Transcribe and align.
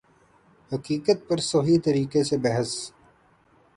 حقیقت 0.71 1.27
پر 1.27 1.37
صحیح 1.41 1.79
طریقہ 1.85 2.23
سے 2.23 2.37
بحث 2.37 2.71